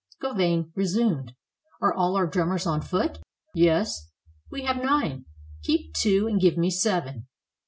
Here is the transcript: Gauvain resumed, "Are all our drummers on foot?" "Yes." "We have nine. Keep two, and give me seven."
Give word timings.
Gauvain 0.19 0.71
resumed, 0.75 1.35
"Are 1.79 1.93
all 1.93 2.15
our 2.15 2.25
drummers 2.25 2.65
on 2.65 2.81
foot?" 2.81 3.19
"Yes." 3.53 4.09
"We 4.49 4.63
have 4.63 4.77
nine. 4.77 5.25
Keep 5.61 5.93
two, 5.93 6.25
and 6.25 6.41
give 6.41 6.57
me 6.57 6.71
seven." 6.71 7.27